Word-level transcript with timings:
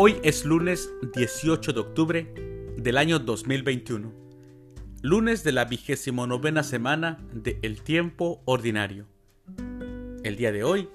Hoy 0.00 0.20
es 0.22 0.44
lunes 0.44 0.92
18 1.12 1.72
de 1.72 1.80
octubre 1.80 2.32
del 2.76 2.98
año 2.98 3.18
2021, 3.18 4.12
lunes 5.02 5.42
de 5.42 5.50
la 5.50 5.64
vigésimo 5.64 6.24
novena 6.28 6.62
semana 6.62 7.18
de 7.32 7.58
El 7.62 7.82
Tiempo 7.82 8.40
Ordinario. 8.44 9.08
El 10.22 10.36
día 10.36 10.52
de 10.52 10.62
hoy, 10.62 10.88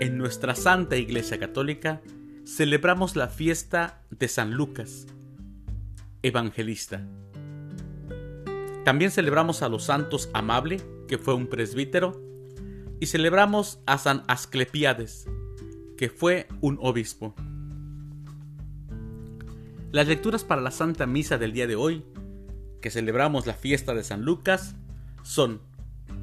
en 0.00 0.18
nuestra 0.18 0.56
Santa 0.56 0.96
Iglesia 0.96 1.38
Católica, 1.38 2.02
celebramos 2.44 3.14
la 3.14 3.28
fiesta 3.28 4.02
de 4.10 4.26
San 4.26 4.54
Lucas, 4.54 5.06
evangelista. 6.22 7.06
También 8.84 9.12
celebramos 9.12 9.62
a 9.62 9.68
los 9.68 9.84
santos 9.84 10.30
Amable, 10.34 10.80
que 11.06 11.18
fue 11.18 11.34
un 11.34 11.46
presbítero, 11.46 12.20
y 12.98 13.06
celebramos 13.06 13.78
a 13.86 13.98
San 13.98 14.24
Asclepiades, 14.26 15.28
que 15.96 16.10
fue 16.10 16.48
un 16.60 16.76
obispo. 16.80 17.36
Las 19.90 20.06
lecturas 20.06 20.44
para 20.44 20.60
la 20.60 20.70
Santa 20.70 21.06
Misa 21.06 21.38
del 21.38 21.54
día 21.54 21.66
de 21.66 21.74
hoy, 21.74 22.04
que 22.82 22.90
celebramos 22.90 23.46
la 23.46 23.54
fiesta 23.54 23.94
de 23.94 24.04
San 24.04 24.22
Lucas, 24.22 24.76
son, 25.22 25.62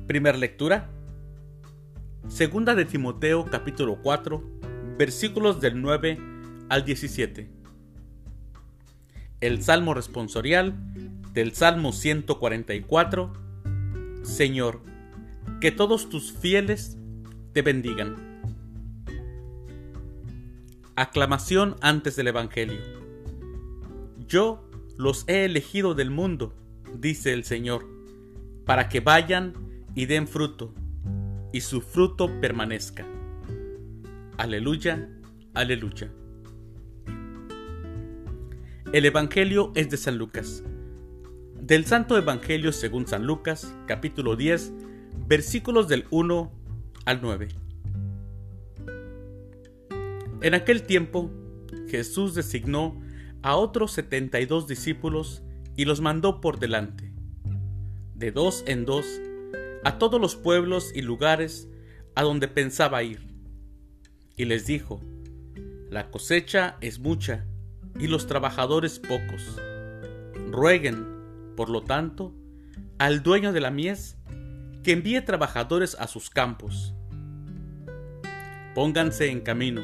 primera 0.06 0.38
lectura, 0.38 0.92
segunda 2.28 2.76
de 2.76 2.86
Timoteo 2.86 3.46
capítulo 3.46 3.98
4, 4.04 4.44
versículos 5.00 5.62
del 5.62 5.82
9 5.82 6.20
al 6.70 6.86
17. 6.86 7.50
El 9.42 9.64
Salmo 9.64 9.96
responsorial 9.96 10.76
del 11.34 11.56
Salmo 11.56 11.92
144, 11.92 13.34
Señor, 14.22 14.84
que 15.60 15.72
todos 15.72 16.10
tus 16.10 16.34
fieles 16.34 17.00
te 17.54 17.64
bendigan. 17.64 18.16
Aclamación 20.96 21.78
antes 21.82 22.16
del 22.16 22.28
Evangelio. 22.28 23.05
Yo 24.36 24.68
los 24.98 25.24
he 25.30 25.46
elegido 25.46 25.96
del 25.96 26.12
mundo, 26.12 26.54
dice 26.94 27.32
el 27.32 27.46
Señor, 27.46 27.86
para 28.66 28.90
que 28.90 29.00
vayan 29.00 29.54
y 29.96 30.08
den 30.08 30.28
fruto, 30.28 30.74
y 31.54 31.62
su 31.62 31.80
fruto 31.80 32.42
permanezca. 32.42 33.06
Aleluya, 34.36 35.08
aleluya. 35.54 36.12
El 38.92 39.06
Evangelio 39.06 39.72
es 39.74 39.90
de 39.90 39.96
San 39.96 40.18
Lucas. 40.18 40.66
Del 41.62 41.86
Santo 41.86 42.18
Evangelio 42.18 42.74
según 42.74 43.08
San 43.08 43.26
Lucas, 43.26 43.74
capítulo 43.88 44.36
10, 44.36 44.74
versículos 45.30 45.88
del 45.88 46.08
1 46.10 46.52
al 47.06 47.22
9. 47.22 47.48
En 50.42 50.54
aquel 50.54 50.84
tiempo, 50.84 51.32
Jesús 51.88 52.36
designó 52.36 53.02
a 53.46 53.58
otros 53.58 53.92
setenta 53.92 54.40
y 54.40 54.48
dos 54.48 54.68
discípulos 54.68 55.44
y 55.76 55.86
los 55.86 56.02
mandó 56.02 56.42
por 56.42 56.58
delante, 56.58 57.14
de 58.16 58.32
dos 58.32 58.64
en 58.66 58.86
dos, 58.86 59.06
a 59.84 60.00
todos 60.00 60.20
los 60.20 60.36
pueblos 60.36 60.92
y 60.96 61.04
lugares 61.04 61.70
a 62.16 62.24
donde 62.24 62.48
pensaba 62.48 63.04
ir. 63.04 63.28
Y 64.36 64.46
les 64.46 64.66
dijo, 64.66 65.00
La 65.92 66.10
cosecha 66.10 66.78
es 66.82 66.98
mucha 66.98 67.46
y 68.00 68.08
los 68.08 68.26
trabajadores 68.26 68.98
pocos. 68.98 69.62
Rueguen, 70.50 71.06
por 71.56 71.70
lo 71.70 71.84
tanto, 71.84 72.34
al 72.98 73.22
dueño 73.22 73.54
de 73.54 73.62
la 73.62 73.70
mies 73.70 74.18
que 74.84 74.94
envíe 74.94 75.22
trabajadores 75.22 75.96
a 76.00 76.08
sus 76.08 76.32
campos. 76.32 76.96
Pónganse 78.74 79.30
en 79.30 79.42
camino 79.42 79.84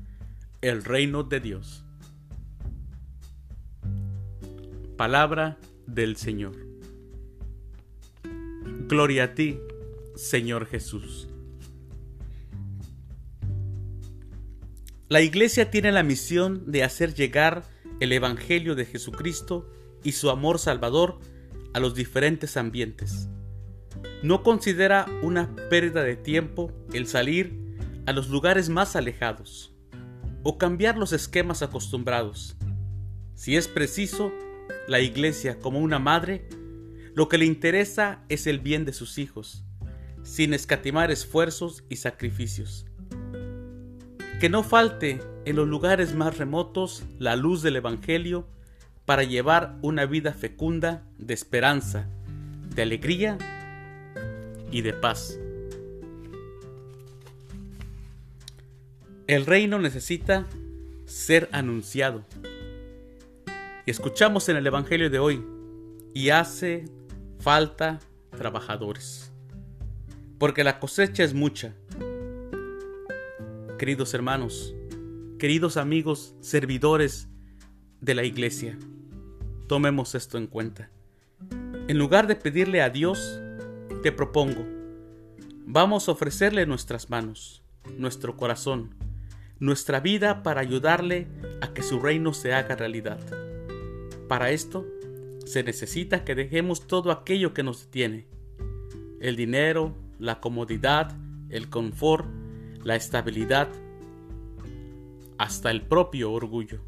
el 0.61 0.83
reino 0.83 1.23
de 1.23 1.39
Dios. 1.39 1.83
Palabra 4.95 5.57
del 5.87 6.17
Señor. 6.17 6.55
Gloria 8.87 9.23
a 9.23 9.33
ti, 9.33 9.57
Señor 10.15 10.67
Jesús. 10.67 11.27
La 15.09 15.21
Iglesia 15.21 15.71
tiene 15.71 15.91
la 15.91 16.03
misión 16.03 16.71
de 16.71 16.83
hacer 16.83 17.15
llegar 17.15 17.63
el 17.99 18.11
Evangelio 18.11 18.75
de 18.75 18.85
Jesucristo 18.85 19.67
y 20.03 20.11
su 20.11 20.29
amor 20.29 20.59
salvador 20.59 21.19
a 21.73 21.79
los 21.79 21.95
diferentes 21.95 22.55
ambientes. 22.55 23.27
No 24.21 24.43
considera 24.43 25.07
una 25.23 25.55
pérdida 25.71 26.03
de 26.03 26.15
tiempo 26.15 26.71
el 26.93 27.07
salir 27.07 27.59
a 28.05 28.13
los 28.13 28.29
lugares 28.29 28.69
más 28.69 28.95
alejados 28.95 29.70
o 30.43 30.57
cambiar 30.57 30.97
los 30.97 31.13
esquemas 31.13 31.61
acostumbrados. 31.61 32.55
Si 33.35 33.55
es 33.55 33.67
preciso, 33.67 34.31
la 34.87 34.99
Iglesia 34.99 35.59
como 35.59 35.79
una 35.79 35.99
madre, 35.99 36.47
lo 37.13 37.27
que 37.27 37.37
le 37.37 37.45
interesa 37.45 38.23
es 38.29 38.47
el 38.47 38.59
bien 38.59 38.85
de 38.85 38.93
sus 38.93 39.17
hijos, 39.17 39.65
sin 40.23 40.53
escatimar 40.53 41.11
esfuerzos 41.11 41.83
y 41.89 41.97
sacrificios. 41.97 42.85
Que 44.39 44.49
no 44.49 44.63
falte 44.63 45.19
en 45.45 45.55
los 45.55 45.67
lugares 45.67 46.15
más 46.15 46.37
remotos 46.37 47.03
la 47.19 47.35
luz 47.35 47.61
del 47.61 47.75
Evangelio 47.75 48.47
para 49.05 49.23
llevar 49.23 49.77
una 49.81 50.05
vida 50.05 50.33
fecunda 50.33 51.03
de 51.17 51.33
esperanza, 51.33 52.07
de 52.75 52.81
alegría 52.81 53.37
y 54.71 54.81
de 54.81 54.93
paz. 54.93 55.40
El 59.31 59.45
reino 59.45 59.79
necesita 59.79 60.45
ser 61.05 61.47
anunciado. 61.53 62.25
Y 63.85 63.91
escuchamos 63.91 64.49
en 64.49 64.57
el 64.57 64.67
Evangelio 64.67 65.09
de 65.09 65.19
hoy, 65.19 65.41
y 66.13 66.31
hace 66.31 66.83
falta 67.39 68.01
trabajadores, 68.37 69.31
porque 70.37 70.65
la 70.65 70.81
cosecha 70.81 71.23
es 71.23 71.33
mucha. 71.33 71.73
Queridos 73.79 74.13
hermanos, 74.13 74.75
queridos 75.39 75.77
amigos, 75.77 76.35
servidores 76.41 77.29
de 78.01 78.15
la 78.15 78.25
iglesia, 78.25 78.77
tomemos 79.69 80.13
esto 80.13 80.39
en 80.39 80.47
cuenta. 80.47 80.91
En 81.87 81.97
lugar 81.97 82.27
de 82.27 82.35
pedirle 82.35 82.81
a 82.81 82.89
Dios, 82.89 83.39
te 84.03 84.11
propongo, 84.11 84.65
vamos 85.65 86.09
a 86.09 86.11
ofrecerle 86.11 86.65
nuestras 86.65 87.09
manos, 87.09 87.63
nuestro 87.97 88.35
corazón, 88.35 88.93
nuestra 89.61 89.99
vida 89.99 90.41
para 90.41 90.59
ayudarle 90.59 91.27
a 91.61 91.71
que 91.71 91.83
su 91.83 91.99
reino 91.99 92.33
se 92.33 92.51
haga 92.51 92.75
realidad. 92.75 93.19
Para 94.27 94.49
esto, 94.49 94.87
se 95.45 95.63
necesita 95.63 96.25
que 96.25 96.33
dejemos 96.33 96.87
todo 96.87 97.11
aquello 97.11 97.53
que 97.53 97.61
nos 97.61 97.85
detiene. 97.85 98.25
El 99.21 99.35
dinero, 99.35 99.95
la 100.17 100.39
comodidad, 100.39 101.15
el 101.49 101.69
confort, 101.69 102.25
la 102.83 102.95
estabilidad, 102.95 103.69
hasta 105.37 105.69
el 105.69 105.83
propio 105.83 106.31
orgullo. 106.31 106.79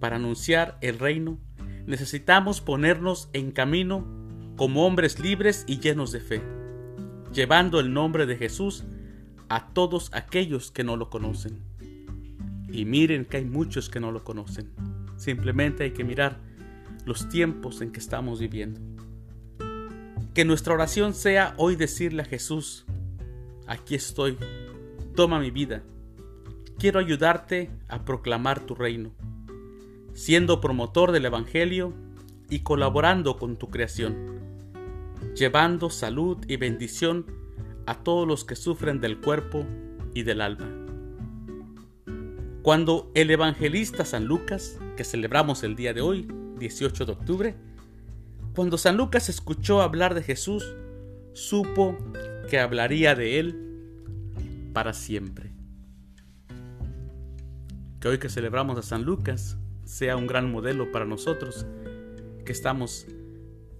Para 0.00 0.16
anunciar 0.16 0.78
el 0.80 0.98
reino, 0.98 1.38
necesitamos 1.86 2.60
ponernos 2.60 3.30
en 3.32 3.52
camino 3.52 4.04
como 4.56 4.84
hombres 4.84 5.20
libres 5.20 5.64
y 5.68 5.78
llenos 5.78 6.10
de 6.10 6.20
fe, 6.20 6.42
llevando 7.32 7.78
el 7.78 7.92
nombre 7.92 8.26
de 8.26 8.36
Jesús 8.36 8.82
a 9.48 9.68
todos 9.72 10.10
aquellos 10.12 10.72
que 10.72 10.82
no 10.82 10.96
lo 10.96 11.08
conocen. 11.08 11.67
Y 12.70 12.84
miren 12.84 13.24
que 13.24 13.38
hay 13.38 13.44
muchos 13.44 13.88
que 13.88 14.00
no 14.00 14.12
lo 14.12 14.24
conocen. 14.24 14.70
Simplemente 15.16 15.84
hay 15.84 15.90
que 15.92 16.04
mirar 16.04 16.38
los 17.04 17.28
tiempos 17.28 17.80
en 17.80 17.90
que 17.90 18.00
estamos 18.00 18.38
viviendo. 18.38 18.80
Que 20.34 20.44
nuestra 20.44 20.74
oración 20.74 21.14
sea 21.14 21.54
hoy 21.56 21.74
decirle 21.74 22.22
a 22.22 22.26
Jesús, 22.26 22.84
aquí 23.66 23.94
estoy, 23.94 24.36
toma 25.14 25.40
mi 25.40 25.50
vida. 25.50 25.82
Quiero 26.78 27.00
ayudarte 27.00 27.70
a 27.88 28.04
proclamar 28.04 28.60
tu 28.60 28.74
reino, 28.74 29.10
siendo 30.12 30.60
promotor 30.60 31.10
del 31.10 31.24
Evangelio 31.24 31.92
y 32.50 32.60
colaborando 32.60 33.36
con 33.36 33.56
tu 33.56 33.68
creación, 33.68 34.38
llevando 35.34 35.90
salud 35.90 36.38
y 36.46 36.56
bendición 36.56 37.26
a 37.86 37.94
todos 38.04 38.28
los 38.28 38.44
que 38.44 38.54
sufren 38.54 39.00
del 39.00 39.18
cuerpo 39.18 39.66
y 40.14 40.22
del 40.22 40.40
alma. 40.40 40.87
Cuando 42.68 43.10
el 43.14 43.30
evangelista 43.30 44.04
San 44.04 44.26
Lucas, 44.26 44.78
que 44.94 45.02
celebramos 45.02 45.62
el 45.62 45.74
día 45.74 45.94
de 45.94 46.02
hoy, 46.02 46.28
18 46.58 47.06
de 47.06 47.12
octubre, 47.12 47.54
cuando 48.54 48.76
San 48.76 48.98
Lucas 48.98 49.30
escuchó 49.30 49.80
hablar 49.80 50.14
de 50.14 50.22
Jesús, 50.22 50.76
supo 51.32 51.96
que 52.50 52.58
hablaría 52.60 53.14
de 53.14 53.38
él 53.38 54.70
para 54.74 54.92
siempre. 54.92 55.50
Que 58.00 58.08
hoy 58.08 58.18
que 58.18 58.28
celebramos 58.28 58.76
a 58.76 58.82
San 58.82 59.02
Lucas 59.02 59.56
sea 59.84 60.18
un 60.18 60.26
gran 60.26 60.52
modelo 60.52 60.92
para 60.92 61.06
nosotros 61.06 61.64
que 62.44 62.52
estamos 62.52 63.06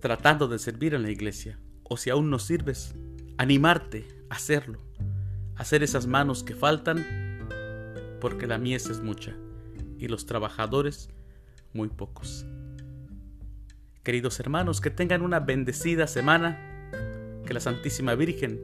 tratando 0.01 0.49
de 0.49 0.59
servir 0.59 0.95
en 0.95 1.03
la 1.03 1.11
iglesia. 1.11 1.61
O 1.83 1.99
si 1.99 2.09
aún 2.09 2.31
no 2.31 2.39
sirves, 2.39 2.95
animarte 3.37 4.09
a 4.31 4.37
hacerlo, 4.37 4.81
hacer 5.57 5.83
esas 5.83 6.07
manos 6.07 6.43
que 6.43 6.55
faltan, 6.55 7.28
porque 8.21 8.47
la 8.47 8.59
mies 8.59 8.89
es 8.89 9.01
mucha 9.01 9.37
y 9.99 10.09
los 10.09 10.27
trabajadores 10.27 11.11
muy 11.73 11.89
pocos. 11.89 12.47
Queridos 14.03 14.41
hermanos, 14.41 14.81
que 14.81 14.91
tengan 14.91 15.23
una 15.23 15.41
bendecida 15.41 16.07
semana, 16.07 16.91
que 17.45 17.55
la 17.55 17.61
Santísima 17.61 18.15
Virgen 18.15 18.61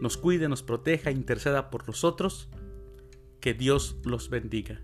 nos 0.00 0.16
cuide, 0.16 0.48
nos 0.48 0.62
proteja, 0.62 1.10
interceda 1.10 1.70
por 1.70 1.86
nosotros, 1.86 2.48
que 3.40 3.54
Dios 3.54 3.96
los 4.04 4.30
bendiga. 4.30 4.80